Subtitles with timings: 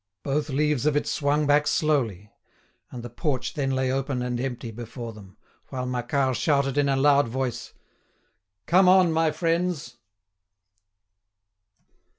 [0.23, 2.31] Both leaves of it swung back slowly,
[2.89, 6.95] and the porch then lay open and empty before them, while Macquart shouted in a
[6.97, 7.73] loud voice:
[8.65, 9.97] "Come on, my friends!"